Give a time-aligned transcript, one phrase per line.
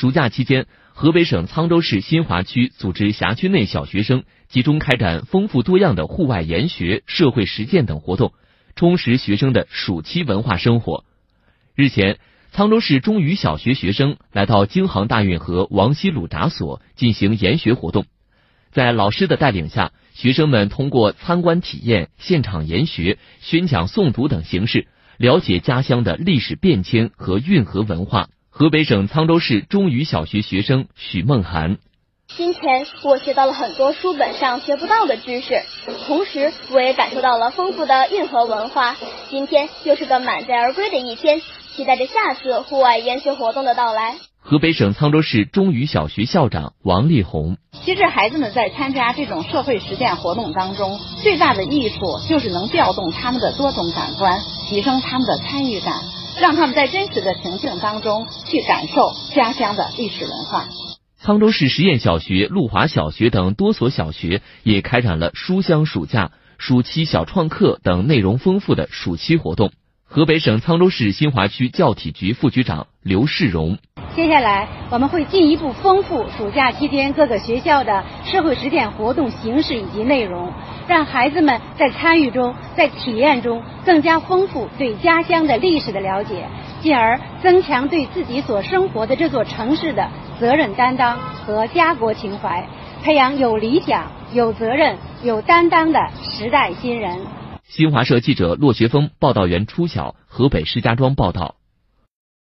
[0.00, 8.32] 暑假期间，河北省沧州市新华区组织辖区内小学生集中开展丰富多样的户外研学、社会实践等活动，
[8.74, 11.04] 充实学生的暑期文化生活。
[11.74, 12.16] 日前，
[12.54, 18.06] 沧州市中语小学学生来到京杭大运河王溪鲁闸所进行研学活动，
[18.72, 24.88] 在老师的带领下，学生们通过参观体验、现场研学、宣讲诵读等形式，
[25.18, 28.30] 了解家乡的历史变迁和运河文化。
[28.60, 31.78] 河北省沧州市中语小学学生许梦涵。
[32.36, 35.62] 今天我学到了很多书本上学不到的知识，
[36.06, 38.98] 同时我也感受到了丰富的运河文化。
[39.30, 41.40] 今天又是个满载而归的一天，
[41.74, 44.16] 期待着下次户外研学活动的到来。
[44.42, 54.38] 河北省沧州市中语小学校长王丽红：其实孩子们在参加这种社会实践活动当中，最大的益处就是能调动他们的多种感官，
[54.68, 55.94] 提升他们的参与感，
[56.40, 60.66] 让他们在真实的情境当中去感受家乡的历史文化。
[61.22, 69.70] 沧州市实验小学、陆华小学等多所小学也开展了书香暑假、暑期小创客等内容丰富的暑期活动。
[70.02, 73.76] 河北省沧州市新华区教体局副局长刘世荣：
[74.20, 80.52] 接下来我们会进一步丰富暑假期间各个学校的社会实践活动形式以及内容，
[80.86, 86.44] 让孩子们在参与中、在体验中更加丰富对家乡的历史的了解，
[86.82, 90.10] 进而增强对自己所生活的这座城市的。
[90.38, 92.66] 责任担当和家国情怀，
[93.02, 97.20] 培养有理想、有责任、有担当的时代新人。
[97.64, 101.54] 新华社记者骆学峰、报道员初晓，河北石家庄报道。